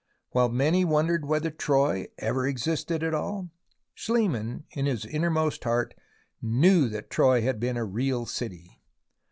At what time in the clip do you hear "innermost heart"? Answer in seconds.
5.05-5.93